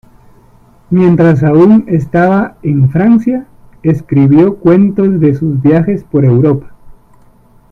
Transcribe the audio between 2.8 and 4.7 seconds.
Francia, escribió